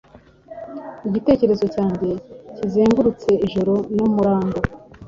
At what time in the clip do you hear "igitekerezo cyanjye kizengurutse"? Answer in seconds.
1.07-3.29